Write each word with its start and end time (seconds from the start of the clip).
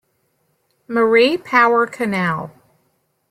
Marie 0.87 1.37
Power 1.37 1.85
Canal. 1.85 2.51